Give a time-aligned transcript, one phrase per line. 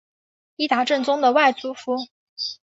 [0.55, 1.95] 伊达政宗的外祖父。